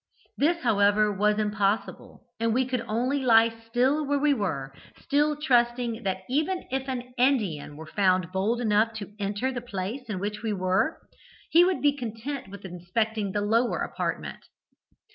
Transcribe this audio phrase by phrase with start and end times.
[0.35, 6.01] This, however, was impossible, and we could only lie still where we were, still trusting
[6.01, 10.41] that even if an Indian were found bold enough to enter the place in which
[10.41, 10.99] we were,
[11.51, 14.43] he would be content with inspecting the lower apartment.